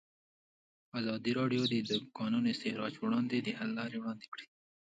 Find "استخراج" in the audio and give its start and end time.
2.53-2.93